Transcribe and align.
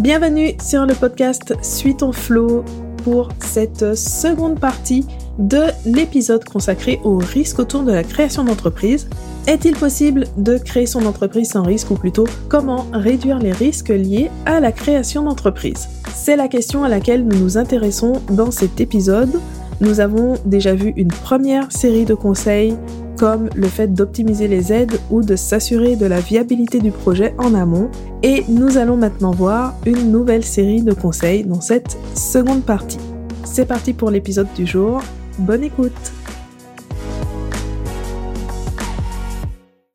Bienvenue 0.00 0.54
sur 0.62 0.86
le 0.86 0.94
podcast 0.94 1.54
Suis 1.62 1.94
ton 1.94 2.10
flow 2.10 2.64
pour 3.04 3.28
cette 3.38 3.94
seconde 3.94 4.58
partie 4.58 5.04
de 5.38 5.64
l'épisode 5.84 6.42
consacré 6.42 6.98
au 7.04 7.18
risque 7.18 7.58
autour 7.58 7.82
de 7.82 7.92
la 7.92 8.02
création 8.02 8.42
d'entreprise. 8.42 9.10
Est-il 9.46 9.76
possible 9.76 10.24
de 10.38 10.56
créer 10.56 10.86
son 10.86 11.04
entreprise 11.04 11.50
sans 11.50 11.64
risque 11.64 11.90
ou 11.90 11.96
plutôt 11.96 12.26
comment 12.48 12.86
réduire 12.94 13.40
les 13.40 13.52
risques 13.52 13.90
liés 13.90 14.30
à 14.46 14.58
la 14.58 14.72
création 14.72 15.22
d'entreprise? 15.22 15.90
C'est 16.14 16.36
la 16.36 16.48
question 16.48 16.82
à 16.82 16.88
laquelle 16.88 17.26
nous 17.26 17.38
nous 17.38 17.58
intéressons 17.58 18.22
dans 18.30 18.50
cet 18.50 18.80
épisode. 18.80 19.38
Nous 19.82 20.00
avons 20.00 20.36
déjà 20.46 20.74
vu 20.74 20.94
une 20.96 21.08
première 21.08 21.70
série 21.70 22.06
de 22.06 22.14
conseils 22.14 22.74
comme 23.20 23.50
le 23.54 23.68
fait 23.68 23.92
d'optimiser 23.92 24.48
les 24.48 24.72
aides 24.72 24.98
ou 25.10 25.20
de 25.22 25.36
s'assurer 25.36 25.94
de 25.94 26.06
la 26.06 26.20
viabilité 26.20 26.78
du 26.78 26.90
projet 26.90 27.34
en 27.36 27.52
amont. 27.52 27.90
Et 28.22 28.44
nous 28.48 28.78
allons 28.78 28.96
maintenant 28.96 29.30
voir 29.30 29.74
une 29.84 30.10
nouvelle 30.10 30.42
série 30.42 30.80
de 30.80 30.94
conseils 30.94 31.44
dans 31.44 31.60
cette 31.60 31.98
seconde 32.14 32.64
partie. 32.64 32.98
C'est 33.44 33.66
parti 33.66 33.92
pour 33.92 34.10
l'épisode 34.10 34.48
du 34.56 34.66
jour. 34.66 35.02
Bonne 35.38 35.62
écoute 35.62 35.92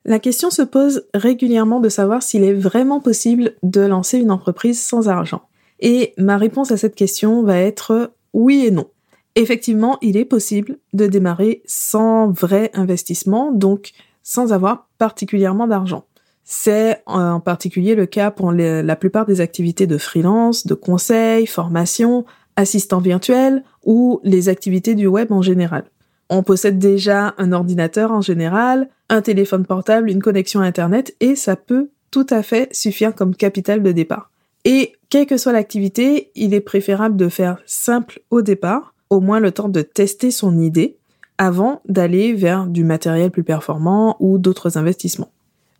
La 0.06 0.20
question 0.20 0.52
se 0.52 0.62
pose 0.62 1.08
régulièrement 1.16 1.80
de 1.80 1.90
savoir 1.90 2.22
s'il 2.22 2.44
est 2.44 2.54
vraiment 2.54 3.00
possible 3.00 3.56
de 3.64 3.82
lancer 3.82 4.20
une 4.20 4.30
entreprise 4.30 4.80
sans 4.80 5.10
argent. 5.10 5.42
Et 5.80 6.14
ma 6.20 6.38
réponse 6.38 6.72
à 6.72 6.78
cette 6.78 6.94
question 6.94 7.42
va 7.42 7.58
être 7.58 8.12
oui 8.34 8.68
et 8.68 8.72
non. 8.72 8.86
Effectivement, 9.36 9.98
il 10.02 10.16
est 10.16 10.26
possible 10.26 10.78
de 10.94 11.08
démarrer 11.08 11.62
sans 11.66 12.30
vrai 12.30 12.72
investissement, 12.74 13.52
donc 13.52 13.92
sans 14.24 14.54
avoir 14.54 14.88
particulièrement 14.98 15.68
d'argent. 15.68 16.06
C'est 16.46 17.02
en 17.06 17.40
particulier 17.40 17.96
le 17.96 18.06
cas 18.06 18.32
pour 18.32 18.52
la 18.52 18.96
plupart 18.96 19.26
des 19.26 19.42
activités 19.42 19.88
de 19.88 19.98
freelance, 19.98 20.66
de 20.68 20.74
conseil, 20.74 21.48
formation, 21.48 22.26
assistant 22.56 23.00
virtuel 23.00 23.64
ou 23.84 24.22
les 24.24 24.48
activités 24.48 24.96
du 24.96 25.08
web 25.08 25.32
en 25.32 25.42
général. 25.42 25.86
On 26.30 26.42
possède 26.42 26.80
déjà 26.80 27.36
un 27.38 27.52
ordinateur 27.52 28.12
en 28.12 28.22
général, 28.22 28.90
un 29.10 29.22
téléphone 29.22 29.66
portable, 29.66 30.10
une 30.10 30.22
connexion 30.22 30.62
Internet 30.62 31.16
et 31.20 31.36
ça 31.36 31.56
peut 31.56 31.90
tout 32.10 32.26
à 32.30 32.42
fait 32.42 32.74
suffire 32.74 33.14
comme 33.14 33.36
capital 33.36 33.84
de 33.84 33.92
départ. 33.92 34.32
Et 34.64 34.94
quelle 35.10 35.28
que 35.28 35.38
soit 35.38 35.52
l'activité, 35.52 36.32
il 36.36 36.54
est 36.54 36.62
préférable 36.62 37.18
de 37.18 37.30
faire 37.30 37.58
simple 37.66 38.22
au 38.32 38.42
départ 38.42 38.95
au 39.10 39.20
moins 39.20 39.40
le 39.40 39.52
temps 39.52 39.70
de 39.70 39.82
tester 39.82 40.32
son 40.32 40.60
idée 40.60 40.98
avant 41.38 41.82
d'aller 41.88 42.34
vers 42.34 42.68
du 42.68 42.84
matériel 42.84 43.32
plus 43.32 43.44
performant 43.44 44.16
ou 44.20 44.38
d'autres 44.38 44.78
investissements. 44.78 45.32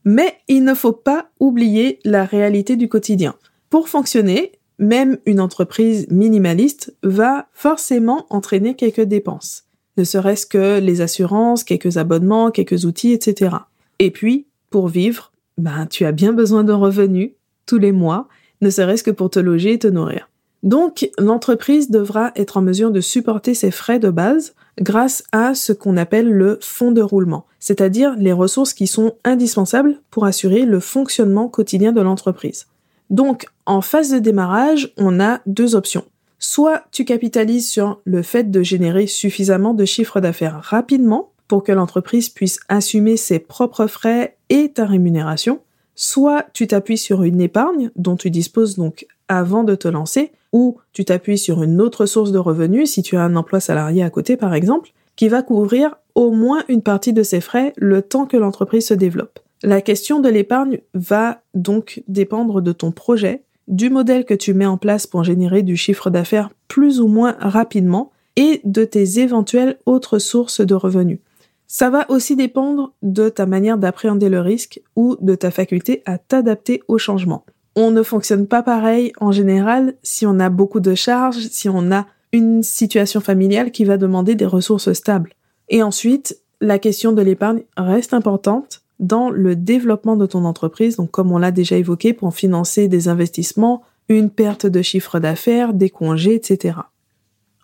Mais 0.04 0.36
il 0.48 0.64
ne 0.64 0.74
faut 0.74 0.92
pas 0.92 1.30
oublier 1.40 2.00
la 2.04 2.26
réalité 2.26 2.76
du 2.76 2.90
quotidien. 2.90 3.36
Pour 3.70 3.90
fonctionner, 3.90 4.52
même 4.78 5.18
une 5.26 5.40
entreprise 5.40 6.08
minimaliste 6.10 6.96
va 7.02 7.48
forcément 7.54 8.26
entraîner 8.30 8.76
quelques 8.76 9.02
dépenses, 9.02 9.66
ne 9.98 10.04
serait-ce 10.04 10.46
que 10.46 10.80
les 10.80 11.02
assurances, 11.02 11.64
quelques 11.64 11.98
abonnements, 11.98 12.52
quelques 12.52 12.86
outils, 12.86 13.14
etc. 13.14 13.56
Et 14.00 14.12
puis, 14.12 14.46
pour 14.70 14.88
vivre, 14.90 15.32
ben, 15.58 15.86
tu 15.86 16.06
as 16.06 16.12
bien 16.12 16.34
besoin 16.34 16.64
de 16.64 16.74
revenus 16.74 17.32
tous 17.66 17.78
les 17.78 17.94
mois, 17.94 18.28
ne 18.62 18.70
serait-ce 18.70 19.04
que 19.04 19.12
pour 19.12 19.30
te 19.30 19.40
loger 19.40 19.74
et 19.74 19.80
te 19.80 19.88
nourrir. 19.88 20.30
Donc, 20.66 21.12
l'entreprise 21.20 21.92
devra 21.92 22.32
être 22.36 22.58
en 22.58 22.62
mesure 22.62 22.90
de 22.90 23.00
supporter 23.00 23.54
ses 23.54 23.70
frais 23.70 24.00
de 24.00 24.10
base 24.10 24.56
grâce 24.82 25.24
à 25.32 25.54
ce 25.54 25.72
qu'on 25.72 25.96
appelle 25.96 26.30
le 26.30 26.58
fonds 26.60 26.92
de 26.92 27.04
roulement, 27.04 27.46
c'est-à-dire 27.60 28.16
les 28.18 28.34
ressources 28.34 28.74
qui 28.74 28.88
sont 28.88 29.14
indispensables 29.24 30.00
pour 30.10 30.26
assurer 30.26 30.66
le 30.66 30.80
fonctionnement 30.80 31.48
quotidien 31.48 31.92
de 31.92 32.02
l'entreprise. 32.02 32.66
Donc, 33.12 33.46
en 33.68 33.82
phase 33.82 34.10
de 34.10 34.18
démarrage, 34.18 34.92
on 34.98 35.20
a 35.20 35.40
deux 35.46 35.76
options. 35.76 36.06
Soit 36.40 36.84
tu 36.92 37.06
capitalises 37.06 37.70
sur 37.70 38.02
le 38.04 38.24
fait 38.24 38.50
de 38.50 38.64
générer 38.64 39.06
suffisamment 39.06 39.76
de 39.76 39.86
chiffre 39.86 40.20
d'affaires 40.20 40.60
rapidement 40.62 41.32
pour 41.48 41.64
que 41.64 41.72
l'entreprise 41.72 42.30
puisse 42.30 42.60
assumer 42.70 43.18
ses 43.18 43.38
propres 43.38 43.86
frais 43.86 44.36
et 44.50 44.70
ta 44.70 44.86
rémunération, 44.86 45.60
soit 45.94 46.48
tu 46.54 46.66
t'appuies 46.66 46.98
sur 46.98 47.22
une 47.22 47.40
épargne 47.40 47.92
dont 47.96 48.16
tu 48.16 48.32
disposes 48.32 48.78
donc 48.78 49.06
avant 49.28 49.64
de 49.64 49.76
te 49.76 49.88
lancer, 49.88 50.32
ou 50.56 50.78
tu 50.94 51.04
t'appuies 51.04 51.38
sur 51.38 51.64
une 51.64 51.82
autre 51.82 52.06
source 52.06 52.32
de 52.32 52.38
revenus, 52.38 52.90
si 52.90 53.04
tu 53.04 53.18
as 53.18 53.24
un 53.24 53.36
emploi 53.36 53.60
salarié 53.60 54.02
à 54.04 54.10
côté 54.10 54.38
par 54.38 54.54
exemple, 54.54 54.94
qui 55.18 55.28
va 55.28 55.44
couvrir 55.44 55.98
au 56.16 56.32
moins 56.32 56.64
une 56.70 56.82
partie 56.82 57.12
de 57.12 57.24
ses 57.24 57.42
frais 57.42 57.74
le 57.76 58.02
temps 58.02 58.26
que 58.26 58.38
l'entreprise 58.38 58.88
se 58.88 58.94
développe. 58.94 59.40
La 59.64 59.82
question 59.82 60.22
de 60.22 60.30
l'épargne 60.30 60.80
va 60.94 61.42
donc 61.56 62.04
dépendre 62.08 62.62
de 62.62 62.72
ton 62.72 62.92
projet, 62.92 63.44
du 63.68 63.90
modèle 63.90 64.24
que 64.24 64.34
tu 64.34 64.54
mets 64.54 64.66
en 64.66 64.78
place 64.78 65.08
pour 65.08 65.26
générer 65.26 65.62
du 65.62 65.76
chiffre 65.76 66.10
d'affaires 66.10 66.52
plus 66.70 67.02
ou 67.02 67.10
moins 67.10 67.36
rapidement 67.38 68.12
et 68.38 68.62
de 68.64 68.86
tes 68.86 69.20
éventuelles 69.20 69.78
autres 69.86 70.20
sources 70.20 70.62
de 70.62 70.76
revenus. 70.76 71.20
Ça 71.68 71.90
va 71.90 72.10
aussi 72.10 72.38
dépendre 72.38 72.94
de 73.02 73.28
ta 73.28 73.46
manière 73.46 73.78
d'appréhender 73.78 74.30
le 74.30 74.40
risque 74.40 74.82
ou 74.96 75.18
de 75.20 75.36
ta 75.36 75.52
faculté 75.52 76.02
à 76.06 76.18
t'adapter 76.18 76.82
au 76.88 76.98
changement 76.98 77.44
on 77.76 77.92
ne 77.92 78.04
fonctionne 78.04 78.48
pas 78.48 78.64
pareil 78.64 79.12
en 79.20 79.32
général 79.32 79.96
si 80.02 80.26
on 80.26 80.40
a 80.40 80.50
beaucoup 80.50 80.80
de 80.80 80.96
charges, 80.96 81.48
si 81.50 81.70
on 81.70 81.92
a 81.92 82.08
une 82.32 82.64
situation 82.64 83.22
familiale 83.22 83.72
qui 83.72 83.86
va 83.86 83.98
demander 83.98 84.36
des 84.36 84.46
ressources 84.46 84.94
stables. 84.94 85.34
Et 85.70 85.84
ensuite, 85.84 86.40
la 86.62 86.80
question 86.80 87.12
de 87.12 87.22
l'épargne 87.22 87.64
reste 87.78 88.14
importante 88.14 88.82
dans 89.00 89.30
le 89.30 89.56
développement 89.56 90.16
de 90.16 90.26
ton 90.26 90.46
entreprise, 90.46 90.96
donc 90.98 91.12
comme 91.12 91.32
on 91.32 91.38
l'a 91.38 91.52
déjà 91.52 91.78
évoqué, 91.78 92.14
pour 92.14 92.34
financer 92.34 92.88
des 92.88 93.08
investissements, 93.08 93.84
une 94.08 94.30
perte 94.30 94.66
de 94.66 94.82
chiffre 94.82 95.20
d'affaires, 95.20 95.74
des 95.74 95.90
congés, 95.90 96.36
etc. 96.36 96.80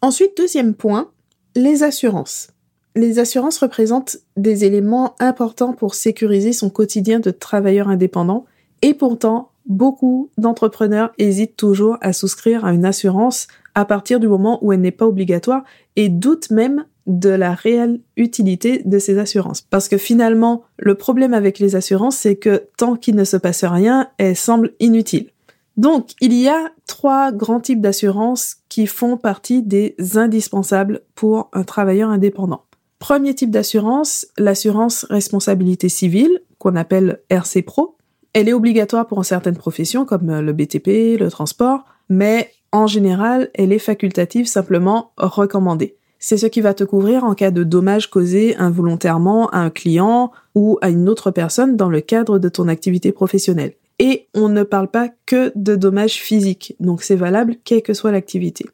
Ensuite, 0.01 0.35
deuxième 0.35 0.73
point, 0.73 1.09
les 1.55 1.83
assurances. 1.83 2.49
Les 2.95 3.19
assurances 3.19 3.59
représentent 3.59 4.17
des 4.35 4.65
éléments 4.65 5.15
importants 5.19 5.73
pour 5.73 5.95
sécuriser 5.95 6.51
son 6.51 6.69
quotidien 6.69 7.19
de 7.19 7.31
travailleur 7.31 7.87
indépendant 7.87 8.45
et 8.81 8.93
pourtant 8.93 9.50
beaucoup 9.65 10.29
d'entrepreneurs 10.37 11.11
hésitent 11.17 11.57
toujours 11.57 11.97
à 12.01 12.13
souscrire 12.13 12.65
à 12.65 12.73
une 12.73 12.85
assurance 12.85 13.47
à 13.75 13.85
partir 13.85 14.19
du 14.19 14.27
moment 14.27 14.59
où 14.61 14.73
elle 14.73 14.81
n'est 14.81 14.91
pas 14.91 15.07
obligatoire 15.07 15.63
et 15.95 16.09
doutent 16.09 16.49
même 16.51 16.85
de 17.07 17.29
la 17.29 17.53
réelle 17.53 17.99
utilité 18.15 18.81
de 18.85 18.99
ces 18.99 19.17
assurances. 19.17 19.61
Parce 19.61 19.87
que 19.87 19.97
finalement, 19.97 20.63
le 20.77 20.95
problème 20.95 21.33
avec 21.33 21.59
les 21.59 21.75
assurances, 21.75 22.17
c'est 22.17 22.35
que 22.35 22.67
tant 22.77 22.95
qu'il 22.95 23.15
ne 23.15 23.23
se 23.23 23.37
passe 23.37 23.63
rien, 23.63 24.09
elles 24.17 24.35
semblent 24.35 24.73
inutiles. 24.79 25.29
Donc, 25.77 26.11
il 26.19 26.33
y 26.33 26.47
a 26.47 26.71
trois 26.85 27.31
grands 27.31 27.59
types 27.59 27.81
d'assurances 27.81 28.57
qui 28.69 28.87
font 28.87 29.17
partie 29.17 29.63
des 29.63 29.95
indispensables 30.15 31.01
pour 31.15 31.49
un 31.53 31.63
travailleur 31.63 32.09
indépendant. 32.09 32.65
Premier 32.99 33.33
type 33.33 33.49
d'assurance, 33.49 34.27
l'assurance 34.37 35.05
responsabilité 35.09 35.89
civile, 35.89 36.41
qu'on 36.59 36.75
appelle 36.75 37.19
RC 37.29 37.63
Pro. 37.63 37.95
Elle 38.33 38.47
est 38.47 38.53
obligatoire 38.53 39.07
pour 39.07 39.25
certaines 39.25 39.57
professions 39.57 40.05
comme 40.05 40.29
euh, 40.29 40.41
le 40.41 40.53
BTP, 40.53 41.19
le 41.19 41.29
transport, 41.29 41.85
mais 42.09 42.51
en 42.71 42.87
général, 42.87 43.49
elle 43.53 43.73
est 43.73 43.79
facultative, 43.79 44.47
simplement 44.47 45.11
recommandée. 45.17 45.97
C'est 46.19 46.37
ce 46.37 46.45
qui 46.45 46.61
va 46.61 46.73
te 46.73 46.83
couvrir 46.83 47.23
en 47.23 47.33
cas 47.33 47.51
de 47.51 47.63
dommages 47.63 48.09
causés 48.09 48.55
involontairement 48.57 49.49
à 49.49 49.57
un 49.57 49.69
client 49.71 50.31
ou 50.55 50.77
à 50.81 50.89
une 50.89 51.09
autre 51.09 51.31
personne 51.31 51.75
dans 51.75 51.89
le 51.89 51.99
cadre 51.99 52.37
de 52.37 52.47
ton 52.47 52.67
activité 52.67 53.11
professionnelle. 53.11 53.73
Et 53.97 54.27
on 54.33 54.47
ne 54.47 54.63
parle 54.63 54.87
pas 54.87 55.09
que 55.25 55.51
de 55.55 55.75
dommages 55.75 56.19
physiques, 56.19 56.75
donc 56.79 57.03
c'est 57.03 57.15
valable 57.15 57.55
quelle 57.63 57.81
que 57.81 57.93
soit 57.93 58.11
l'activité. 58.11 58.65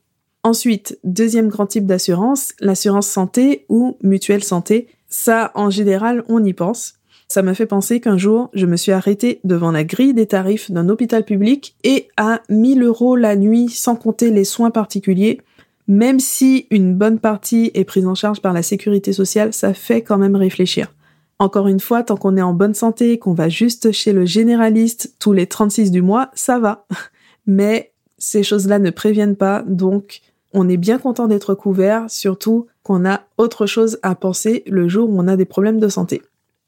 Ensuite, 0.43 0.99
deuxième 1.03 1.47
grand 1.47 1.67
type 1.67 1.85
d'assurance, 1.85 2.53
l'assurance 2.59 3.07
santé 3.07 3.65
ou 3.69 3.97
mutuelle 4.01 4.43
santé. 4.43 4.87
Ça, 5.09 5.51
en 5.55 5.69
général, 5.69 6.23
on 6.29 6.43
y 6.43 6.53
pense. 6.53 6.95
Ça 7.27 7.41
m'a 7.41 7.53
fait 7.53 7.65
penser 7.65 7.99
qu'un 7.99 8.17
jour, 8.17 8.49
je 8.53 8.65
me 8.65 8.77
suis 8.77 8.93
arrêtée 8.93 9.41
devant 9.43 9.71
la 9.71 9.83
grille 9.83 10.13
des 10.13 10.27
tarifs 10.27 10.71
d'un 10.71 10.87
hôpital 10.87 11.25
public 11.25 11.75
et 11.83 12.07
à 12.15 12.41
1000 12.49 12.83
euros 12.83 13.17
la 13.17 13.35
nuit 13.35 13.69
sans 13.69 13.95
compter 13.95 14.31
les 14.31 14.45
soins 14.45 14.71
particuliers, 14.71 15.41
même 15.87 16.19
si 16.19 16.67
une 16.71 16.95
bonne 16.95 17.19
partie 17.19 17.71
est 17.73 17.83
prise 17.83 18.07
en 18.07 18.15
charge 18.15 18.41
par 18.41 18.53
la 18.53 18.63
sécurité 18.63 19.11
sociale, 19.11 19.53
ça 19.53 19.73
fait 19.73 20.01
quand 20.01 20.17
même 20.17 20.35
réfléchir. 20.35 20.93
Encore 21.39 21.67
une 21.67 21.81
fois, 21.81 22.01
tant 22.01 22.15
qu'on 22.15 22.37
est 22.37 22.41
en 22.41 22.53
bonne 22.53 22.73
santé, 22.73 23.19
qu'on 23.19 23.33
va 23.33 23.49
juste 23.49 23.91
chez 23.91 24.13
le 24.13 24.25
généraliste 24.25 25.15
tous 25.19 25.33
les 25.33 25.47
36 25.47 25.91
du 25.91 26.01
mois, 26.01 26.31
ça 26.33 26.59
va. 26.59 26.85
Mais 27.45 27.91
ces 28.17 28.41
choses-là 28.41 28.79
ne 28.79 28.89
préviennent 28.89 29.35
pas, 29.35 29.63
donc 29.67 30.21
on 30.53 30.67
est 30.67 30.77
bien 30.77 30.97
content 30.97 31.27
d'être 31.27 31.53
couvert, 31.53 32.09
surtout 32.09 32.67
qu'on 32.83 33.05
a 33.05 33.21
autre 33.37 33.65
chose 33.65 33.99
à 34.01 34.15
penser 34.15 34.63
le 34.65 34.87
jour 34.87 35.09
où 35.09 35.19
on 35.19 35.27
a 35.27 35.35
des 35.35 35.45
problèmes 35.45 35.79
de 35.79 35.89
santé. 35.89 36.21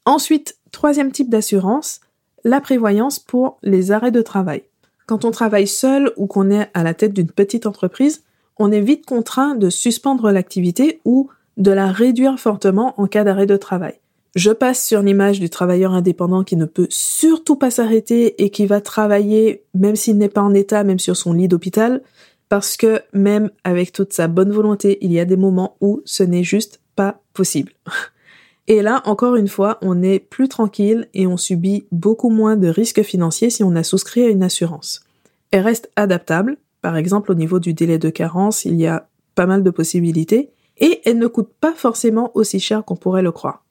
Ensuite, 0.09 0.57
troisième 0.71 1.11
type 1.11 1.29
d'assurance, 1.29 1.99
la 2.43 2.61
prévoyance 2.61 3.19
pour 3.19 3.59
les 3.61 3.91
arrêts 3.91 4.09
de 4.09 4.23
travail. 4.23 4.63
Quand 5.05 5.23
on 5.23 5.29
travaille 5.29 5.67
seul 5.67 6.11
ou 6.17 6.25
qu'on 6.25 6.49
est 6.49 6.67
à 6.73 6.81
la 6.81 6.95
tête 6.95 7.13
d'une 7.13 7.29
petite 7.29 7.67
entreprise, 7.67 8.23
on 8.57 8.71
est 8.71 8.81
vite 8.81 9.05
contraint 9.05 9.53
de 9.53 9.69
suspendre 9.69 10.31
l'activité 10.31 10.99
ou 11.05 11.29
de 11.57 11.69
la 11.69 11.91
réduire 11.91 12.39
fortement 12.39 12.99
en 12.99 13.05
cas 13.05 13.23
d'arrêt 13.23 13.45
de 13.45 13.55
travail. 13.55 13.99
Je 14.33 14.49
passe 14.49 14.83
sur 14.83 15.03
l'image 15.03 15.39
du 15.39 15.51
travailleur 15.51 15.93
indépendant 15.93 16.43
qui 16.43 16.55
ne 16.55 16.65
peut 16.65 16.87
surtout 16.89 17.55
pas 17.55 17.69
s'arrêter 17.69 18.43
et 18.43 18.49
qui 18.49 18.65
va 18.65 18.81
travailler 18.81 19.63
même 19.75 19.95
s'il 19.95 20.17
n'est 20.17 20.27
pas 20.27 20.41
en 20.41 20.55
état, 20.55 20.83
même 20.83 20.97
sur 20.97 21.17
son 21.17 21.33
lit 21.33 21.47
d'hôpital, 21.47 22.01
parce 22.49 22.77
que 22.77 23.03
même 23.13 23.51
avec 23.63 23.91
toute 23.91 24.13
sa 24.13 24.27
bonne 24.27 24.51
volonté, 24.51 24.97
il 25.01 25.13
y 25.13 25.19
a 25.19 25.25
des 25.25 25.37
moments 25.37 25.77
où 25.81 26.01
ce 26.03 26.23
n'est 26.23 26.43
juste 26.43 26.81
pas 26.95 27.21
possible. 27.35 27.73
Et 28.69 28.83
là, 28.83 29.01
encore 29.05 29.35
une 29.35 29.47
fois, 29.47 29.79
on 29.81 30.03
est 30.03 30.19
plus 30.19 30.47
tranquille 30.47 31.09
et 31.15 31.25
on 31.25 31.37
subit 31.37 31.87
beaucoup 31.91 32.29
moins 32.29 32.55
de 32.55 32.67
risques 32.67 33.01
financiers 33.01 33.49
si 33.49 33.63
on 33.63 33.75
a 33.75 33.81
souscrit 33.81 34.23
à 34.23 34.29
une 34.29 34.43
assurance. 34.43 35.01
Elle 35.49 35.63
reste 35.63 35.89
adaptable, 35.95 36.57
par 36.83 36.95
exemple 36.95 37.31
au 37.31 37.35
niveau 37.35 37.59
du 37.59 37.73
délai 37.73 37.97
de 37.97 38.11
carence, 38.11 38.65
il 38.65 38.75
y 38.75 38.85
a 38.85 39.07
pas 39.33 39.47
mal 39.47 39.63
de 39.63 39.71
possibilités, 39.71 40.51
et 40.77 41.01
elle 41.03 41.17
ne 41.17 41.25
coûte 41.25 41.49
pas 41.59 41.73
forcément 41.73 42.31
aussi 42.35 42.59
cher 42.59 42.85
qu'on 42.85 42.95
pourrait 42.95 43.23
le 43.23 43.31
croire. 43.31 43.65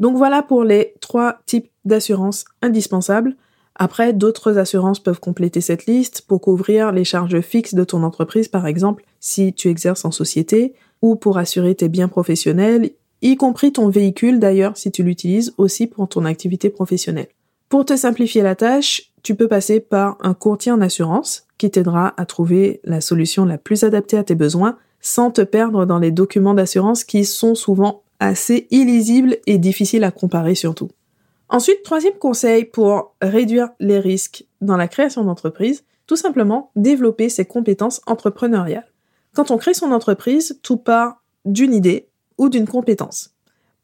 Donc 0.00 0.18
voilà 0.18 0.42
pour 0.42 0.64
les 0.64 0.94
trois 1.00 1.38
types 1.46 1.70
d'assurances 1.86 2.44
indispensables. 2.60 3.36
Après, 3.74 4.12
d'autres 4.12 4.58
assurances 4.58 5.00
peuvent 5.00 5.20
compléter 5.20 5.62
cette 5.62 5.86
liste 5.86 6.22
pour 6.28 6.42
couvrir 6.42 6.92
les 6.92 7.04
charges 7.04 7.40
fixes 7.40 7.74
de 7.74 7.84
ton 7.84 8.02
entreprise, 8.02 8.48
par 8.48 8.66
exemple, 8.66 9.04
si 9.18 9.54
tu 9.54 9.68
exerces 9.68 10.04
en 10.04 10.10
société, 10.10 10.74
ou 11.00 11.16
pour 11.16 11.38
assurer 11.38 11.74
tes 11.74 11.88
biens 11.88 12.08
professionnels, 12.08 12.90
y 13.22 13.36
compris 13.36 13.72
ton 13.72 13.88
véhicule 13.88 14.40
d'ailleurs, 14.40 14.76
si 14.76 14.90
tu 14.90 15.02
l'utilises 15.02 15.54
aussi 15.56 15.86
pour 15.86 16.08
ton 16.08 16.24
activité 16.24 16.70
professionnelle. 16.70 17.28
Pour 17.68 17.84
te 17.84 17.96
simplifier 17.96 18.42
la 18.42 18.54
tâche, 18.54 19.12
tu 19.22 19.34
peux 19.34 19.48
passer 19.48 19.80
par 19.80 20.18
un 20.20 20.34
courtier 20.34 20.72
en 20.72 20.80
assurance 20.80 21.46
qui 21.56 21.70
t'aidera 21.70 22.12
à 22.16 22.26
trouver 22.26 22.80
la 22.84 23.00
solution 23.00 23.44
la 23.44 23.56
plus 23.56 23.84
adaptée 23.84 24.18
à 24.18 24.24
tes 24.24 24.34
besoins 24.34 24.76
sans 25.00 25.30
te 25.30 25.40
perdre 25.40 25.86
dans 25.86 25.98
les 25.98 26.10
documents 26.10 26.54
d'assurance 26.54 27.04
qui 27.04 27.24
sont 27.24 27.54
souvent 27.54 28.02
assez 28.20 28.66
illisible 28.70 29.38
et 29.46 29.58
difficile 29.58 30.04
à 30.04 30.10
comparer 30.10 30.54
surtout. 30.54 30.90
Ensuite, 31.48 31.82
troisième 31.82 32.18
conseil 32.18 32.64
pour 32.64 33.14
réduire 33.20 33.68
les 33.78 33.98
risques 33.98 34.44
dans 34.60 34.76
la 34.76 34.88
création 34.88 35.24
d'entreprise, 35.24 35.84
tout 36.06 36.16
simplement 36.16 36.70
développer 36.76 37.28
ses 37.28 37.44
compétences 37.44 38.00
entrepreneuriales. 38.06 38.90
Quand 39.34 39.50
on 39.50 39.58
crée 39.58 39.74
son 39.74 39.92
entreprise, 39.92 40.60
tout 40.62 40.76
part 40.76 41.22
d'une 41.44 41.74
idée 41.74 42.08
ou 42.42 42.48
d'une 42.48 42.66
compétence. 42.66 43.30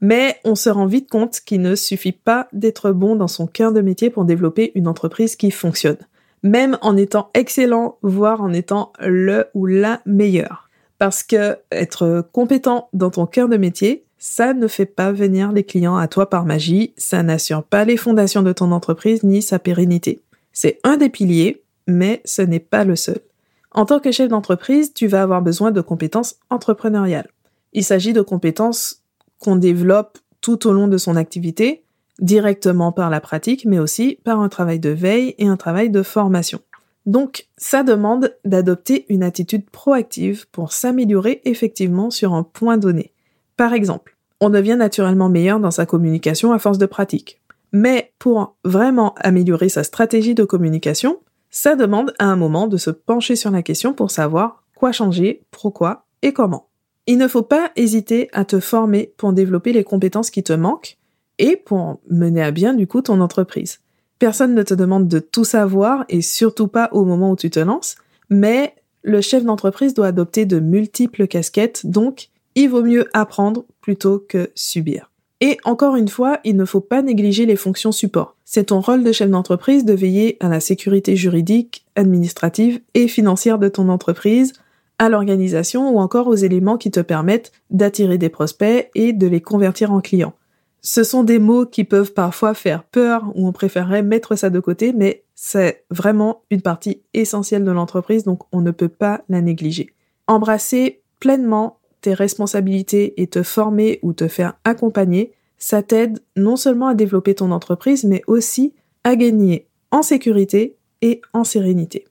Mais 0.01 0.37
on 0.45 0.57
se 0.57 0.69
rend 0.69 0.87
vite 0.87 1.09
compte 1.09 1.41
qu'il 1.41 1.61
ne 1.61 1.77
suffit 1.77 2.13
pas 2.13 2.49
d'être 2.53 2.91
bon 2.91 3.15
dans 3.15 3.29
son 3.29 3.47
cœur 3.47 3.73
de 3.73 3.81
métier 3.81 4.11
pour 4.11 4.25
développer 4.25 4.73
une 4.75 4.89
entreprise 4.89 5.37
qui 5.37 5.53
fonctionne. 5.53 5.99
Même 6.43 6.77
en 6.83 6.97
étant 6.97 7.31
excellent, 7.35 7.99
voire 8.03 8.43
en 8.43 8.53
étant 8.53 8.93
le 9.01 9.47
ou 9.55 9.67
la 9.67 10.01
meilleure. 10.07 10.69
Parce 10.99 11.23
que 11.23 11.59
être 11.71 12.29
compétent 12.33 12.89
dans 12.93 13.11
ton 13.11 13.27
cœur 13.27 13.49
de 13.49 13.57
métier, 13.57 14.05
ça 14.19 14.55
ne 14.55 14.67
fait 14.67 14.87
pas 14.87 15.13
venir 15.13 15.53
les 15.53 15.63
clients 15.63 15.97
à 15.97 16.09
toi 16.09 16.29
par 16.29 16.45
magie, 16.45 16.95
ça 16.97 17.23
n'assure 17.23 17.63
pas 17.63 17.85
les 17.85 17.97
fondations 17.97 18.43
de 18.43 18.53
ton 18.53 18.73
entreprise 18.73 19.23
ni 19.23 19.41
sa 19.41 19.61
pérennité. 19.61 20.21
C'est 20.53 20.81
un 20.83 20.97
des 20.97 21.11
piliers, 21.11 21.63
mais 21.87 22.23
ce 22.25 22.43
n'est 22.43 22.59
pas 22.59 22.83
le 22.83 22.97
seul. 22.97 23.21
En 23.71 23.85
tant 23.85 24.01
que 24.01 24.11
chef 24.11 24.29
d'entreprise, 24.29 24.93
tu 24.93 25.07
vas 25.07 25.23
avoir 25.23 25.43
besoin 25.43 25.71
de 25.71 25.81
compétences 25.81 26.37
entrepreneuriales. 26.51 27.29
Il 27.73 27.85
s'agit 27.85 28.12
de 28.12 28.23
compétences 28.23 29.03
qu'on 29.38 29.56
développe 29.56 30.19
tout 30.41 30.67
au 30.67 30.73
long 30.73 30.88
de 30.88 30.99
son 30.99 31.17
activité, 31.17 31.82
directement 32.20 32.93
par 32.93 33.11
la 33.11 33.20
pratique, 33.20 33.65
mais 33.65 33.79
aussi 33.79 34.19
par 34.25 34.41
un 34.41 34.49
travail 34.49 34.79
de 34.79 34.91
veille 34.91 35.35
et 35.38 35.47
un 35.47 35.56
travail 35.56 35.91
de 35.91 36.03
formation. 36.03 36.61
Donc, 37.06 37.47
ça 37.56 37.82
demande 37.82 38.35
d'adopter 38.44 39.06
une 39.09 39.23
attitude 39.23 39.70
proactive 39.70 40.47
pour 40.50 40.73
s'améliorer 40.73 41.41
effectivement 41.44 42.11
sur 42.11 42.35
un 42.35 42.43
point 42.43 42.76
donné. 42.76 43.12
Par 43.56 43.73
exemple, 43.73 44.17
on 44.41 44.50
devient 44.50 44.76
naturellement 44.76 45.29
meilleur 45.29 45.59
dans 45.59 45.71
sa 45.71 45.87
communication 45.87 46.53
à 46.53 46.59
force 46.59 46.79
de 46.79 46.87
pratique. 46.87 47.41
Mais 47.73 48.12
pour 48.19 48.56
vraiment 48.64 49.14
améliorer 49.17 49.69
sa 49.69 49.85
stratégie 49.85 50.35
de 50.35 50.44
communication, 50.44 51.21
ça 51.50 51.76
demande 51.76 52.14
à 52.19 52.26
un 52.26 52.37
moment 52.37 52.67
de 52.67 52.76
se 52.76 52.91
pencher 52.91 53.37
sur 53.37 53.50
la 53.50 53.62
question 53.62 53.94
pour 53.94 54.11
savoir 54.11 54.62
quoi 54.75 54.93
changer, 54.93 55.43
pourquoi 55.50 56.05
et 56.23 56.32
comment. 56.32 56.68
Il 57.11 57.17
ne 57.17 57.27
faut 57.27 57.43
pas 57.43 57.73
hésiter 57.75 58.29
à 58.35 58.45
te 58.45 58.61
former 58.61 59.15
pour 59.17 59.33
développer 59.33 59.73
les 59.73 59.83
compétences 59.83 60.31
qui 60.31 60.43
te 60.43 60.53
manquent 60.53 60.99
et 61.39 61.57
pour 61.57 62.01
mener 62.11 62.43
à 62.43 62.51
bien 62.51 62.75
du 62.75 62.87
coup 62.87 63.01
ton 63.01 63.23
entreprise. 63.23 63.81
Personne 64.19 64.55
ne 64.55 64.63
te 64.63 64.75
demande 64.75 65.09
de 65.09 65.19
tout 65.19 65.45
savoir 65.45 66.05
et 66.11 66.21
surtout 66.21 66.69
pas 66.69 66.91
au 66.93 67.07
moment 67.07 67.31
où 67.31 67.37
tu 67.37 67.49
te 67.49 67.61
lances, 67.61 67.97
mais 68.29 68.75
le 69.03 69.23
chef 69.23 69.43
d'entreprise 69.43 69.95
doit 69.95 70.09
adopter 70.09 70.45
de 70.45 70.61
multiples 70.61 71.27
casquettes, 71.27 71.87
donc 71.87 72.29
il 72.55 72.69
vaut 72.69 72.83
mieux 72.83 73.07
apprendre 73.15 73.65
plutôt 73.81 74.19
que 74.19 74.51
subir. 74.55 75.11
Et 75.41 75.57
encore 75.65 75.97
une 75.97 76.09
fois, 76.09 76.41
il 76.45 76.57
ne 76.57 76.67
faut 76.67 76.83
pas 76.83 77.01
négliger 77.01 77.47
les 77.47 77.57
fonctions 77.57 77.93
support. 77.93 78.37
C'est 78.45 78.65
ton 78.65 78.81
rôle 78.81 79.03
de 79.03 79.13
chef 79.13 79.31
d'entreprise 79.31 79.87
de 79.87 79.95
veiller 79.95 80.37
à 80.41 80.51
la 80.51 80.61
sécurité 80.61 81.17
juridique, 81.17 81.87
administrative 81.97 82.81
et 82.93 83.09
financière 83.09 83.59
de 83.59 83.69
ton 83.69 83.89
entreprise, 83.89 84.53
à 84.99 85.09
l'organisation 85.09 85.91
ou 85.91 85.99
encore 85.99 86.27
aux 86.27 86.35
éléments 86.35 86.77
qui 86.77 86.91
te 86.91 87.00
permettent 87.00 87.53
d'attirer 87.71 88.19
des 88.19 88.29
prospects 88.29 88.91
et 88.95 89.12
de 89.12 89.27
les 89.27 89.41
convertir 89.41 89.93
en 89.93 90.00
clients. 90.00 90.35
Ce 90.81 91.03
sont 91.03 91.25
des 91.25 91.39
mots 91.39 91.67
qui 91.67 91.85
peuvent 91.85 92.12
parfois 92.12 92.55
faire 92.55 92.85
peur 92.85 93.33
ou 93.35 93.47
on 93.47 93.53
préférerait 93.53 94.03
mettre 94.03 94.37
ça 94.37 94.50
de 94.50 94.61
côté, 94.61 94.93
mais 94.93 95.25
c'est 95.35 95.85
vraiment 95.91 96.43
une 96.50 96.62
partie 96.62 97.03
essentielle 97.15 97.65
de 97.65 97.71
l'entreprise, 97.71 98.25
donc 98.25 98.43
on 98.53 98.61
ne 98.61 98.71
peut 98.71 98.89
pas 98.89 99.23
la 99.29 99.41
négliger. 99.41 99.93
Embrasser 100.27 101.00
pleinement 101.21 101.79
tes 102.00 102.15
responsabilités 102.15 103.21
et 103.21 103.27
te 103.27 103.43
former 103.43 103.99
ou 104.03 104.12
te 104.12 104.29
faire 104.29 104.55
accompagner, 104.65 105.33
ça 105.59 105.83
t'aide 105.83 106.21
non 106.37 106.56
seulement 106.56 106.89
à 106.89 106.95
développer 106.95 107.35
ton 107.35 107.50
entreprise, 107.50 108.05
mais 108.05 108.23
aussi 108.27 108.75
à 109.05 109.17
gagner 109.17 109.67
en 109.91 110.03
sécurité 110.03 110.77
et 111.03 111.21
en 111.33 111.45
sérénité. 111.45 112.08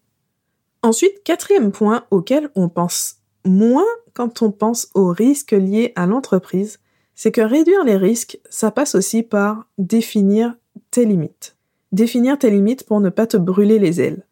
Ensuite, 0.88 1.22
quatrième 1.26 1.74
point 1.74 2.06
auquel 2.12 2.50
on 2.56 2.70
pense 2.70 3.18
moins 3.44 3.84
quand 4.14 4.42
on 4.42 4.52
pense 4.52 4.88
aux 4.96 5.10
risques 5.10 5.52
liés 5.52 5.92
à 5.98 6.06
l'entreprise, 6.06 6.80
c'est 7.14 7.34
que 7.34 7.42
réduire 7.42 7.84
les 7.84 7.98
risques, 7.98 8.40
ça 8.50 8.72
passe 8.72 8.96
aussi 8.96 9.22
par 9.22 9.66
définir 9.78 10.56
tes 10.90 11.04
limites. 11.04 11.58
Définir 11.92 12.40
tes 12.40 12.50
limites 12.50 12.86
pour 12.86 13.02
ne 13.02 13.10
pas 13.10 13.28
te 13.28 13.36
brûler 13.36 13.80
les 13.80 14.00
ailes. 14.00 14.24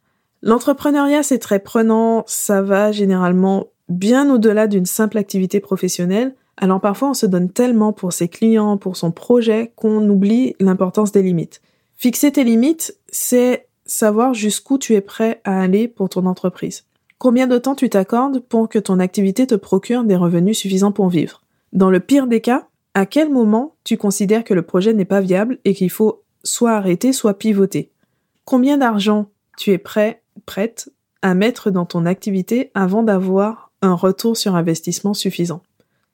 L'entrepreneuriat, 0.42 1.24
c'est 1.24 1.40
très 1.40 1.60
prenant, 1.60 2.24
ça 2.26 2.62
va 2.62 2.94
généralement 2.94 3.68
bien 3.90 4.34
au-delà 4.34 4.68
d'une 4.68 4.86
simple 4.86 5.18
activité 5.18 5.60
professionnelle, 5.60 6.36
alors 6.56 6.80
parfois 6.80 7.10
on 7.10 7.14
se 7.14 7.26
donne 7.26 7.50
tellement 7.50 7.92
pour 7.92 8.14
ses 8.14 8.30
clients, 8.30 8.78
pour 8.78 8.96
son 8.96 9.12
projet, 9.12 9.74
qu'on 9.76 10.10
oublie 10.10 10.56
l'importance 10.62 11.12
des 11.12 11.22
limites. 11.22 11.62
Fixer 11.98 12.32
tes 12.32 12.46
limites, 12.46 12.98
c'est 13.10 13.65
savoir 13.86 14.34
jusqu'où 14.34 14.78
tu 14.78 14.94
es 14.94 15.02
prêt 15.02 15.42
à 15.44 15.62
aller 15.62 15.88
pour 15.88 16.10
ton 16.10 16.26
entreprise. 16.26 16.86
Combien 17.18 17.48
de 17.48 17.58
temps 17.58 17.76
tu 17.76 17.90
t'accordes 17.90 18.40
pour 18.40 18.68
que 18.70 18.80
ton 18.80 19.00
activité 19.00 19.48
te 19.48 19.56
procure 19.56 20.04
des 20.04 20.16
revenus 20.16 20.58
suffisants 20.58 20.92
pour 20.92 21.10
vivre? 21.10 21.42
Dans 21.74 21.90
le 21.90 22.00
pire 22.00 22.28
des 22.28 22.42
cas, 22.42 22.68
à 22.94 23.06
quel 23.06 23.30
moment 23.30 23.76
tu 23.84 23.98
considères 23.98 24.44
que 24.44 24.54
le 24.54 24.62
projet 24.62 24.94
n'est 24.94 25.06
pas 25.06 25.22
viable 25.22 25.60
et 25.66 25.74
qu'il 25.74 25.90
faut 25.90 26.24
soit 26.44 26.74
arrêter, 26.74 27.14
soit 27.14 27.38
pivoter? 27.38 27.90
Combien 28.44 28.78
d'argent 28.78 29.28
tu 29.58 29.72
es 29.72 29.78
prêt, 29.78 30.22
prête 30.46 30.90
à 31.22 31.34
mettre 31.34 31.72
dans 31.72 31.86
ton 31.86 32.06
activité 32.06 32.72
avant 32.74 33.04
d'avoir 33.04 33.72
un 33.82 33.94
retour 33.94 34.38
sur 34.38 34.56
investissement 34.56 35.14
suffisant? 35.14 35.62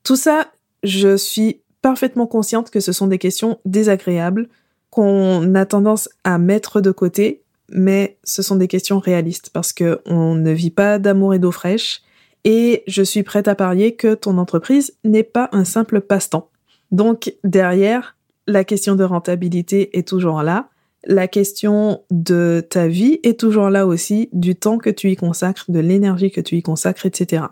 Tout 0.03 0.15
ça, 0.15 0.47
je 0.83 1.17
suis 1.17 1.61
parfaitement 1.81 2.27
consciente 2.27 2.69
que 2.69 2.79
ce 2.79 2.91
sont 2.91 3.07
des 3.07 3.17
questions 3.17 3.59
désagréables 3.65 4.49
qu'on 4.89 5.55
a 5.55 5.65
tendance 5.65 6.09
à 6.23 6.37
mettre 6.37 6.81
de 6.81 6.91
côté, 6.91 7.41
mais 7.71 8.17
ce 8.23 8.41
sont 8.41 8.55
des 8.55 8.67
questions 8.67 8.99
réalistes 8.99 9.49
parce 9.51 9.73
que 9.73 10.01
on 10.05 10.35
ne 10.35 10.51
vit 10.51 10.71
pas 10.71 10.99
d'amour 10.99 11.33
et 11.33 11.39
d'eau 11.39 11.51
fraîche 11.51 12.01
et 12.43 12.83
je 12.87 13.03
suis 13.03 13.23
prête 13.23 13.47
à 13.47 13.55
parier 13.55 13.95
que 13.95 14.13
ton 14.13 14.37
entreprise 14.37 14.95
n'est 15.03 15.23
pas 15.23 15.49
un 15.51 15.65
simple 15.65 16.01
passe-temps. 16.01 16.49
Donc 16.91 17.35
derrière, 17.43 18.17
la 18.47 18.63
question 18.63 18.95
de 18.95 19.03
rentabilité 19.03 19.97
est 19.97 20.07
toujours 20.07 20.41
là, 20.41 20.69
la 21.05 21.27
question 21.27 22.03
de 22.11 22.65
ta 22.67 22.87
vie 22.87 23.19
est 23.23 23.39
toujours 23.39 23.69
là 23.69 23.87
aussi, 23.87 24.29
du 24.33 24.55
temps 24.55 24.77
que 24.77 24.89
tu 24.89 25.09
y 25.09 25.15
consacres, 25.15 25.65
de 25.69 25.79
l'énergie 25.79 26.31
que 26.31 26.41
tu 26.41 26.57
y 26.57 26.61
consacres, 26.61 27.05
etc. 27.05 27.45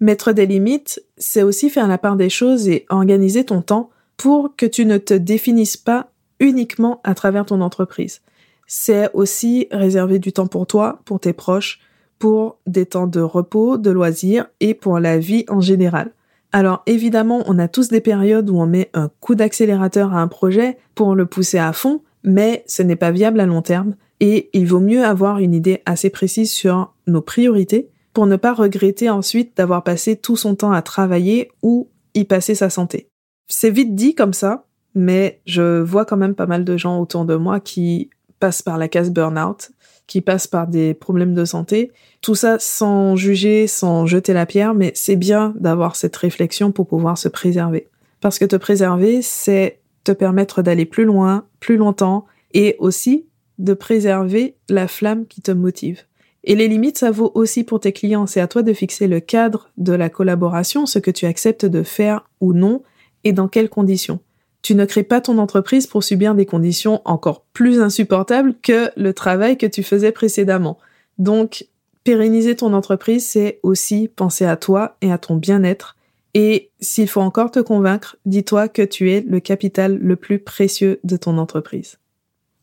Mettre 0.00 0.32
des 0.32 0.46
limites, 0.46 1.02
c'est 1.16 1.42
aussi 1.42 1.70
faire 1.70 1.88
la 1.88 1.98
part 1.98 2.16
des 2.16 2.30
choses 2.30 2.68
et 2.68 2.86
organiser 2.88 3.44
ton 3.44 3.62
temps 3.62 3.90
pour 4.16 4.56
que 4.56 4.66
tu 4.66 4.84
ne 4.84 4.98
te 4.98 5.14
définisses 5.14 5.76
pas 5.76 6.10
uniquement 6.40 7.00
à 7.04 7.14
travers 7.14 7.46
ton 7.46 7.60
entreprise. 7.60 8.20
C'est 8.68 9.10
aussi 9.14 9.66
réserver 9.72 10.18
du 10.18 10.32
temps 10.32 10.46
pour 10.46 10.66
toi, 10.66 11.00
pour 11.06 11.18
tes 11.18 11.32
proches, 11.32 11.80
pour 12.18 12.58
des 12.66 12.86
temps 12.86 13.06
de 13.06 13.20
repos, 13.20 13.78
de 13.78 13.90
loisirs 13.90 14.46
et 14.60 14.74
pour 14.74 15.00
la 15.00 15.18
vie 15.18 15.44
en 15.48 15.60
général. 15.60 16.12
Alors 16.52 16.82
évidemment, 16.86 17.42
on 17.46 17.58
a 17.58 17.66
tous 17.66 17.88
des 17.88 18.00
périodes 18.00 18.50
où 18.50 18.60
on 18.60 18.66
met 18.66 18.90
un 18.92 19.10
coup 19.20 19.34
d'accélérateur 19.34 20.12
à 20.12 20.20
un 20.20 20.28
projet 20.28 20.78
pour 20.94 21.14
le 21.14 21.26
pousser 21.26 21.58
à 21.58 21.72
fond, 21.72 22.02
mais 22.24 22.62
ce 22.66 22.82
n'est 22.82 22.96
pas 22.96 23.10
viable 23.10 23.40
à 23.40 23.46
long 23.46 23.62
terme 23.62 23.94
et 24.20 24.50
il 24.52 24.66
vaut 24.66 24.80
mieux 24.80 25.04
avoir 25.04 25.38
une 25.38 25.54
idée 25.54 25.82
assez 25.86 26.10
précise 26.10 26.50
sur 26.50 26.92
nos 27.06 27.22
priorités 27.22 27.88
pour 28.12 28.26
ne 28.26 28.36
pas 28.36 28.52
regretter 28.52 29.08
ensuite 29.08 29.56
d'avoir 29.56 29.82
passé 29.82 30.16
tout 30.16 30.36
son 30.36 30.54
temps 30.54 30.72
à 30.72 30.82
travailler 30.82 31.50
ou 31.62 31.88
y 32.14 32.24
passer 32.24 32.54
sa 32.54 32.68
santé. 32.68 33.08
C'est 33.46 33.70
vite 33.70 33.94
dit 33.94 34.14
comme 34.14 34.32
ça, 34.34 34.66
mais 34.94 35.40
je 35.46 35.80
vois 35.80 36.04
quand 36.04 36.16
même 36.16 36.34
pas 36.34 36.46
mal 36.46 36.64
de 36.64 36.76
gens 36.76 37.00
autour 37.00 37.24
de 37.24 37.36
moi 37.36 37.60
qui 37.60 38.10
passent 38.38 38.62
par 38.62 38.78
la 38.78 38.88
case 38.88 39.10
burn-out, 39.10 39.70
qui 40.06 40.20
passent 40.20 40.46
par 40.46 40.66
des 40.66 40.94
problèmes 40.94 41.34
de 41.34 41.44
santé. 41.44 41.92
Tout 42.22 42.34
ça 42.34 42.58
sans 42.58 43.14
juger, 43.14 43.66
sans 43.66 44.06
jeter 44.06 44.32
la 44.32 44.46
pierre, 44.46 44.74
mais 44.74 44.92
c'est 44.94 45.16
bien 45.16 45.54
d'avoir 45.58 45.96
cette 45.96 46.16
réflexion 46.16 46.72
pour 46.72 46.86
pouvoir 46.86 47.18
se 47.18 47.28
préserver. 47.28 47.88
Parce 48.20 48.38
que 48.38 48.44
te 48.44 48.56
préserver, 48.56 49.22
c'est 49.22 49.78
te 50.04 50.12
permettre 50.12 50.62
d'aller 50.62 50.86
plus 50.86 51.04
loin, 51.04 51.44
plus 51.60 51.76
longtemps, 51.76 52.26
et 52.54 52.76
aussi 52.78 53.26
de 53.58 53.74
préserver 53.74 54.56
la 54.68 54.88
flamme 54.88 55.26
qui 55.26 55.42
te 55.42 55.50
motive. 55.50 56.02
Et 56.44 56.54
les 56.54 56.68
limites, 56.68 56.98
ça 56.98 57.10
vaut 57.10 57.30
aussi 57.34 57.64
pour 57.64 57.80
tes 57.80 57.92
clients. 57.92 58.26
C'est 58.26 58.40
à 58.40 58.48
toi 58.48 58.62
de 58.62 58.72
fixer 58.72 59.06
le 59.06 59.20
cadre 59.20 59.68
de 59.76 59.92
la 59.92 60.08
collaboration, 60.08 60.86
ce 60.86 60.98
que 60.98 61.10
tu 61.10 61.26
acceptes 61.26 61.66
de 61.66 61.82
faire 61.82 62.28
ou 62.40 62.54
non, 62.54 62.82
et 63.24 63.32
dans 63.32 63.48
quelles 63.48 63.68
conditions. 63.68 64.20
Tu 64.62 64.74
ne 64.74 64.84
crées 64.84 65.02
pas 65.02 65.20
ton 65.20 65.38
entreprise 65.38 65.86
pour 65.86 66.02
subir 66.02 66.34
des 66.34 66.46
conditions 66.46 67.00
encore 67.04 67.44
plus 67.52 67.80
insupportables 67.80 68.54
que 68.62 68.90
le 68.96 69.12
travail 69.14 69.56
que 69.56 69.66
tu 69.66 69.82
faisais 69.82 70.12
précédemment. 70.12 70.78
Donc, 71.18 71.66
pérenniser 72.04 72.56
ton 72.56 72.72
entreprise, 72.72 73.26
c'est 73.26 73.60
aussi 73.62 74.08
penser 74.08 74.44
à 74.44 74.56
toi 74.56 74.96
et 75.00 75.12
à 75.12 75.18
ton 75.18 75.36
bien-être. 75.36 75.96
Et 76.34 76.70
s'il 76.80 77.08
faut 77.08 77.20
encore 77.20 77.50
te 77.50 77.60
convaincre, 77.60 78.16
dis-toi 78.26 78.68
que 78.68 78.82
tu 78.82 79.10
es 79.10 79.20
le 79.22 79.40
capital 79.40 79.98
le 79.98 80.16
plus 80.16 80.38
précieux 80.38 81.00
de 81.04 81.16
ton 81.16 81.38
entreprise. 81.38 81.98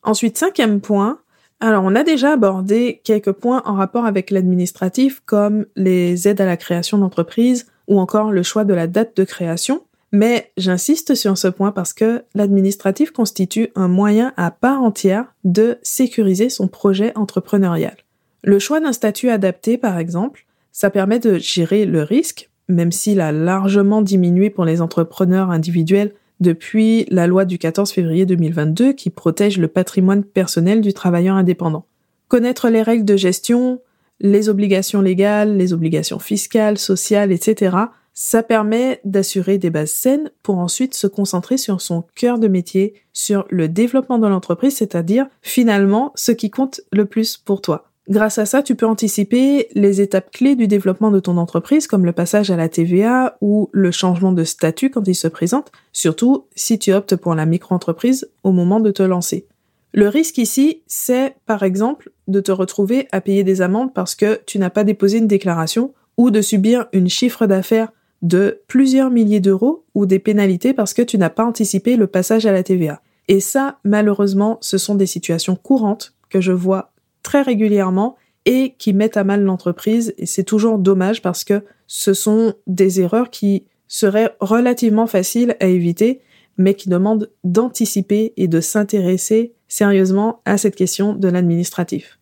Ensuite, 0.04 0.38
cinquième 0.38 0.82
point, 0.82 1.20
alors 1.60 1.84
on 1.84 1.96
a 1.96 2.04
déjà 2.04 2.34
abordé 2.34 3.02
quelques 3.04 3.32
points 3.32 3.64
en 3.66 3.76
rapport 3.76 4.06
avec 4.06 4.30
l'administratif 4.30 5.22
comme 5.26 5.66
les 5.76 6.28
aides 6.28 6.42
à 6.42 6.46
la 6.46 6.58
création 6.58 6.98
d'entreprise 6.98 7.68
ou 7.88 8.00
encore 8.00 8.32
le 8.32 8.44
choix 8.44 8.66
de 8.66 8.74
la 8.74 8.88
date 8.88 9.18
de 9.18 9.24
création. 9.24 9.84
Mais 10.18 10.50
j'insiste 10.56 11.14
sur 11.14 11.38
ce 11.38 11.50
point 11.50 11.74
parce 11.74 11.92
que 11.92 12.24
l'administratif 12.36 13.12
constitue 13.12 13.72
un 13.76 13.90
moyen 13.90 14.32
à 14.38 14.50
part 14.50 14.82
entière 14.82 15.36
de 15.44 15.78
sécuriser 15.84 16.48
son 16.48 16.70
projet 16.70 17.12
entrepreneurial. 17.18 17.98
Le 18.42 18.58
choix 18.58 18.80
d'un 18.80 18.94
statut 18.94 19.30
adapté, 19.30 19.78
par 19.78 20.00
exemple, 20.00 20.46
ça 20.72 20.90
permet 20.90 21.20
de 21.20 21.38
gérer 21.38 21.86
le 21.86 22.02
risque, 22.02 22.50
même 22.70 22.94
s'il 22.94 23.20
a 23.20 23.34
largement 23.34 24.02
diminué 24.02 24.50
pour 24.50 24.64
les 24.64 24.80
entrepreneurs 24.80 25.50
individuels 25.50 26.14
depuis 26.40 27.06
la 27.10 27.28
loi 27.28 27.44
du 27.44 27.58
14 27.58 27.92
février 27.92 28.26
2022 28.26 28.94
qui 28.94 29.10
protège 29.10 29.58
le 29.58 29.68
patrimoine 29.68 30.24
personnel 30.24 30.80
du 30.80 30.94
travailleur 30.94 31.36
indépendant. 31.36 31.88
Connaître 32.30 32.70
les 32.70 32.84
règles 32.84 33.04
de 33.04 33.18
gestion, 33.18 33.82
les 34.22 34.48
obligations 34.48 35.02
légales, 35.02 35.58
les 35.58 35.74
obligations 35.74 36.20
fiscales, 36.20 36.78
sociales, 36.78 37.34
etc., 37.34 37.76
ça 38.16 38.44
permet 38.44 39.02
d'assurer 39.04 39.58
des 39.58 39.70
bases 39.70 39.92
saines 39.92 40.32
pour 40.42 40.58
ensuite 40.58 40.96
se 40.96 41.06
concentrer 41.06 41.58
sur 41.58 41.82
son 41.82 42.06
cœur 42.16 42.40
de 42.40 42.48
métier, 42.48 42.94
sur 43.12 43.46
le 43.50 43.68
développement 43.68 44.18
de 44.18 44.28
l'entreprise, 44.28 44.78
c'est-à-dire 44.78 45.28
finalement 45.42 46.14
ce 46.16 46.32
qui 46.32 46.50
compte 46.50 46.80
le 46.94 47.06
plus 47.06 47.36
pour 47.36 47.62
toi. 47.62 47.90
Grâce 48.08 48.38
à 48.38 48.46
ça, 48.46 48.64
tu 48.64 48.76
peux 48.76 48.86
anticiper 48.86 49.68
les 49.74 50.00
étapes 50.00 50.32
clés 50.32 50.56
du 50.56 50.68
développement 50.68 51.12
de 51.12 51.20
ton 51.20 51.38
entreprise, 51.38 51.88
comme 51.88 52.06
le 52.06 52.14
passage 52.14 52.52
à 52.52 52.56
la 52.56 52.70
TVA 52.70 53.36
ou 53.42 53.70
le 53.74 53.92
changement 53.92 54.32
de 54.32 54.44
statut 54.44 54.92
quand 54.92 55.08
il 55.08 55.16
se 55.16 55.28
présente, 55.28 55.72
surtout 55.92 56.46
si 56.56 56.80
tu 56.80 56.94
optes 56.94 57.16
pour 57.16 57.36
la 57.36 57.46
micro-entreprise 57.46 58.30
au 58.44 58.52
moment 58.52 58.80
de 58.80 58.92
te 58.92 59.04
lancer. 59.04 59.46
Le 59.92 60.08
risque 60.08 60.38
ici, 60.38 60.84
c'est 60.88 61.36
par 61.46 61.64
exemple 61.64 62.12
de 62.28 62.40
te 62.40 62.52
retrouver 62.52 63.08
à 63.12 63.22
payer 63.22 63.44
des 63.44 63.62
amendes 63.62 63.94
parce 63.94 64.16
que 64.16 64.40
tu 64.46 64.60
n'as 64.60 64.70
pas 64.70 64.84
déposé 64.84 65.18
une 65.18 65.28
déclaration 65.28 65.94
ou 66.18 66.32
de 66.32 66.42
subir 66.42 66.86
une 66.94 67.10
chiffre 67.10 67.48
d'affaires 67.48 67.92
de 68.26 68.62
plusieurs 68.68 69.12
milliers 69.12 69.40
d'euros 69.40 69.86
ou 69.94 70.08
des 70.08 70.18
pénalités 70.18 70.74
parce 70.74 70.96
que 70.96 71.04
tu 71.04 71.20
n'as 71.20 71.30
pas 71.30 71.46
anticipé 71.46 71.96
le 71.96 72.08
passage 72.08 72.48
à 72.48 72.52
la 72.52 72.64
TVA. 72.64 73.02
Et 73.28 73.40
ça, 73.40 73.78
malheureusement, 73.84 74.58
ce 74.62 74.80
sont 74.80 74.96
des 74.96 75.06
situations 75.06 75.56
courantes 75.56 76.16
que 76.30 76.42
je 76.42 76.52
vois 76.52 76.92
très 77.22 77.44
régulièrement 77.44 78.16
et 78.46 78.74
qui 78.80 78.94
mettent 78.94 79.18
à 79.18 79.24
mal 79.24 79.44
l'entreprise. 79.44 80.16
Et 80.18 80.26
c'est 80.26 80.44
toujours 80.44 80.80
dommage 80.80 81.22
parce 81.22 81.44
que 81.44 81.64
ce 81.86 82.16
sont 82.16 82.56
des 82.66 83.00
erreurs 83.00 83.30
qui 83.30 83.66
seraient 83.88 84.36
relativement 84.40 85.06
faciles 85.06 85.56
à 85.60 85.68
éviter, 85.68 86.22
mais 86.58 86.74
qui 86.74 86.90
demandent 86.90 87.30
d'anticiper 87.44 88.34
et 88.38 88.48
de 88.48 88.60
s'intéresser 88.60 89.54
sérieusement 89.68 90.42
à 90.46 90.58
cette 90.58 90.76
question 90.76 91.14
de 91.14 91.28
l'administratif. 91.28 92.18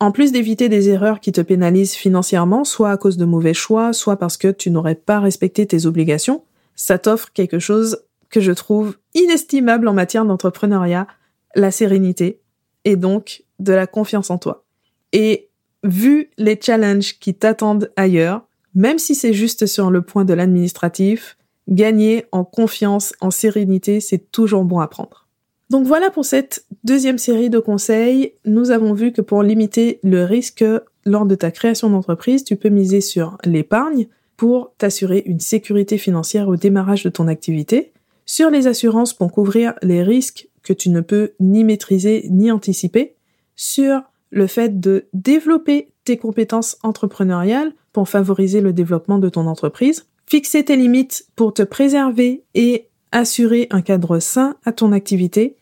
En 0.00 0.12
plus 0.12 0.30
d'éviter 0.30 0.68
des 0.68 0.88
erreurs 0.88 1.18
qui 1.20 1.32
te 1.32 1.40
pénalisent 1.40 1.94
financièrement, 1.94 2.64
soit 2.64 2.90
à 2.90 2.96
cause 2.96 3.16
de 3.16 3.24
mauvais 3.24 3.54
choix, 3.54 3.92
soit 3.92 4.16
parce 4.16 4.36
que 4.36 4.48
tu 4.48 4.70
n'aurais 4.70 4.94
pas 4.94 5.18
respecté 5.18 5.66
tes 5.66 5.86
obligations, 5.86 6.44
ça 6.76 6.98
t'offre 6.98 7.32
quelque 7.32 7.58
chose 7.58 7.98
que 8.30 8.40
je 8.40 8.52
trouve 8.52 8.96
inestimable 9.14 9.88
en 9.88 9.94
matière 9.94 10.24
d'entrepreneuriat, 10.24 11.08
la 11.56 11.72
sérénité, 11.72 12.40
et 12.84 12.94
donc 12.94 13.44
de 13.58 13.72
la 13.72 13.88
confiance 13.88 14.30
en 14.30 14.38
toi. 14.38 14.64
Et 15.12 15.48
vu 15.82 16.30
les 16.38 16.58
challenges 16.60 17.18
qui 17.18 17.34
t'attendent 17.34 17.90
ailleurs, 17.96 18.46
même 18.74 18.98
si 18.98 19.16
c'est 19.16 19.32
juste 19.32 19.66
sur 19.66 19.90
le 19.90 20.02
point 20.02 20.24
de 20.24 20.34
l'administratif, 20.34 21.36
gagner 21.68 22.26
en 22.30 22.44
confiance, 22.44 23.12
en 23.20 23.30
sérénité, 23.30 24.00
c'est 24.00 24.30
toujours 24.30 24.64
bon 24.64 24.78
à 24.78 24.86
prendre. 24.86 25.27
Donc 25.70 25.86
voilà 25.86 26.10
pour 26.10 26.24
cette 26.24 26.64
deuxième 26.84 27.18
série 27.18 27.50
de 27.50 27.58
conseils. 27.58 28.32
Nous 28.46 28.70
avons 28.70 28.94
vu 28.94 29.12
que 29.12 29.20
pour 29.20 29.42
limiter 29.42 30.00
le 30.02 30.24
risque 30.24 30.64
lors 31.04 31.26
de 31.26 31.34
ta 31.34 31.50
création 31.50 31.90
d'entreprise, 31.90 32.44
tu 32.44 32.56
peux 32.56 32.70
miser 32.70 33.00
sur 33.00 33.36
l'épargne 33.44 34.06
pour 34.36 34.72
t'assurer 34.78 35.22
une 35.26 35.40
sécurité 35.40 35.98
financière 35.98 36.48
au 36.48 36.56
démarrage 36.56 37.02
de 37.02 37.10
ton 37.10 37.28
activité, 37.28 37.92
sur 38.24 38.50
les 38.50 38.66
assurances 38.66 39.12
pour 39.12 39.32
couvrir 39.32 39.74
les 39.82 40.02
risques 40.02 40.48
que 40.62 40.72
tu 40.72 40.90
ne 40.90 41.00
peux 41.00 41.32
ni 41.40 41.64
maîtriser 41.64 42.26
ni 42.30 42.50
anticiper, 42.50 43.16
sur 43.56 44.02
le 44.30 44.46
fait 44.46 44.80
de 44.80 45.06
développer 45.12 45.88
tes 46.04 46.16
compétences 46.16 46.78
entrepreneuriales 46.82 47.72
pour 47.92 48.08
favoriser 48.08 48.60
le 48.60 48.72
développement 48.72 49.18
de 49.18 49.28
ton 49.28 49.46
entreprise, 49.46 50.06
fixer 50.26 50.64
tes 50.64 50.76
limites 50.76 51.26
pour 51.34 51.52
te 51.52 51.62
préserver 51.62 52.44
et 52.54 52.87
assurer 53.12 53.66
un 53.70 53.82
cadre 53.82 54.18
sain 54.18 54.56
à 54.64 54.72
ton 54.72 54.92
activité, 54.92 55.56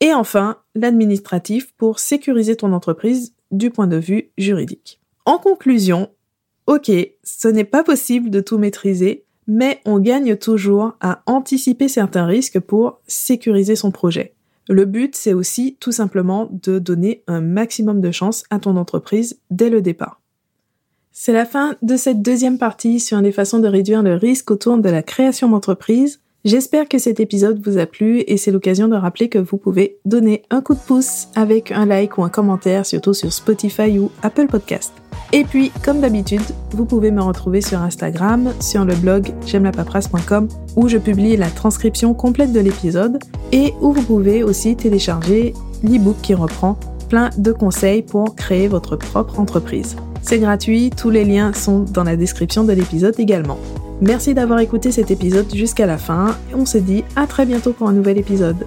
et 0.00 0.12
enfin 0.12 0.58
l'administratif 0.74 1.72
pour 1.76 1.98
sécuriser 1.98 2.56
ton 2.56 2.72
entreprise 2.72 3.34
du 3.50 3.70
point 3.70 3.86
de 3.86 3.96
vue 3.96 4.30
juridique. 4.38 5.00
En 5.26 5.38
conclusion, 5.38 6.10
ok, 6.66 6.90
ce 7.22 7.48
n'est 7.48 7.64
pas 7.64 7.84
possible 7.84 8.30
de 8.30 8.40
tout 8.40 8.58
maîtriser, 8.58 9.24
mais 9.46 9.80
on 9.84 9.98
gagne 9.98 10.36
toujours 10.36 10.96
à 11.00 11.22
anticiper 11.26 11.88
certains 11.88 12.26
risques 12.26 12.60
pour 12.60 13.00
sécuriser 13.06 13.76
son 13.76 13.90
projet. 13.90 14.34
Le 14.68 14.84
but, 14.84 15.16
c'est 15.16 15.34
aussi 15.34 15.76
tout 15.80 15.92
simplement 15.92 16.48
de 16.50 16.78
donner 16.78 17.24
un 17.26 17.40
maximum 17.40 18.00
de 18.00 18.10
chance 18.10 18.44
à 18.50 18.58
ton 18.58 18.76
entreprise 18.76 19.40
dès 19.50 19.70
le 19.70 19.82
départ. 19.82 20.20
C'est 21.10 21.32
la 21.32 21.44
fin 21.44 21.76
de 21.82 21.96
cette 21.96 22.22
deuxième 22.22 22.58
partie 22.58 22.98
sur 22.98 23.20
les 23.20 23.32
façons 23.32 23.58
de 23.58 23.68
réduire 23.68 24.02
le 24.02 24.14
risque 24.14 24.50
autour 24.50 24.78
de 24.78 24.88
la 24.88 25.02
création 25.02 25.48
d'entreprise. 25.48 26.21
J'espère 26.44 26.88
que 26.88 26.98
cet 26.98 27.20
épisode 27.20 27.64
vous 27.64 27.78
a 27.78 27.86
plu 27.86 28.24
et 28.26 28.36
c'est 28.36 28.50
l'occasion 28.50 28.88
de 28.88 28.96
rappeler 28.96 29.28
que 29.28 29.38
vous 29.38 29.58
pouvez 29.58 29.98
donner 30.04 30.42
un 30.50 30.60
coup 30.60 30.74
de 30.74 30.80
pouce 30.80 31.28
avec 31.36 31.70
un 31.70 31.86
like 31.86 32.18
ou 32.18 32.24
un 32.24 32.28
commentaire, 32.28 32.84
surtout 32.84 33.14
sur 33.14 33.32
Spotify 33.32 33.96
ou 34.00 34.10
Apple 34.24 34.48
Podcast. 34.48 34.92
Et 35.32 35.44
puis, 35.44 35.70
comme 35.84 36.00
d'habitude, 36.00 36.42
vous 36.72 36.84
pouvez 36.84 37.12
me 37.12 37.22
retrouver 37.22 37.60
sur 37.60 37.80
Instagram, 37.80 38.52
sur 38.58 38.84
le 38.84 38.96
blog 38.96 39.32
j'aime 39.46 39.70
où 40.74 40.88
je 40.88 40.98
publie 40.98 41.36
la 41.36 41.48
transcription 41.48 42.12
complète 42.12 42.52
de 42.52 42.58
l'épisode 42.58 43.20
et 43.52 43.72
où 43.80 43.92
vous 43.92 44.02
pouvez 44.02 44.42
aussi 44.42 44.74
télécharger 44.74 45.54
l'ebook 45.84 46.16
qui 46.22 46.34
reprend 46.34 46.76
plein 47.08 47.30
de 47.38 47.52
conseils 47.52 48.02
pour 48.02 48.34
créer 48.34 48.66
votre 48.66 48.96
propre 48.96 49.38
entreprise. 49.38 49.94
C'est 50.22 50.40
gratuit, 50.40 50.90
tous 50.90 51.10
les 51.10 51.24
liens 51.24 51.52
sont 51.52 51.84
dans 51.84 52.04
la 52.04 52.16
description 52.16 52.64
de 52.64 52.72
l'épisode 52.72 53.14
également. 53.20 53.58
Merci 54.02 54.34
d'avoir 54.34 54.58
écouté 54.58 54.90
cet 54.90 55.12
épisode 55.12 55.54
jusqu'à 55.54 55.86
la 55.86 55.96
fin 55.96 56.36
et 56.50 56.56
on 56.56 56.66
se 56.66 56.76
dit 56.76 57.04
à 57.14 57.28
très 57.28 57.46
bientôt 57.46 57.72
pour 57.72 57.88
un 57.88 57.92
nouvel 57.92 58.18
épisode. 58.18 58.66